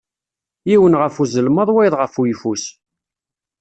Yiwen 0.69 0.97
ɣef 1.01 1.15
uẓelmaḍ 1.21 1.69
wayeḍ 1.73 1.93
ɣef 1.97 2.13
uyeffus. 2.21 2.63